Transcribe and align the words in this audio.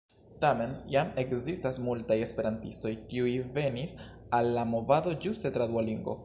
Tamen 0.43 0.71
jam 0.93 1.11
ekzistas 1.23 1.77
multaj 1.87 2.17
esperantistoj, 2.29 2.93
kiuj 3.13 3.35
venis 3.59 3.95
al 4.39 4.51
la 4.57 4.65
movado 4.73 5.15
ĝuste 5.27 5.55
tra 5.59 5.71
Duolingo. 5.75 6.19